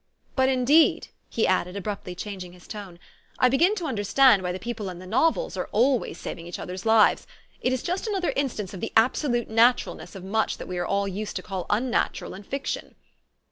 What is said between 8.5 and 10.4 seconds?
of the absolute naturalness of